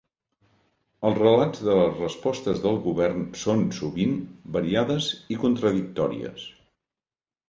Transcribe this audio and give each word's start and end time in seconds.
Els 1.07 1.17
relats 1.17 1.59
de 1.65 1.73
les 1.79 1.99
respostes 2.03 2.61
del 2.63 2.79
govern 2.85 3.21
són, 3.41 3.61
sovint, 3.81 4.15
variades 4.55 5.11
i 5.37 5.37
contradictòries. 5.45 6.47